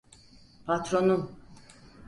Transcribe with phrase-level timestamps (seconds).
[0.65, 1.21] Patronun.